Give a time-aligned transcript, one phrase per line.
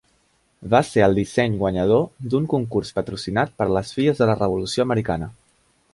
[0.73, 2.01] Va ser el disseny guanyador
[2.33, 5.33] d'un concurs patrocinat per les Filles de la Revolució Americana.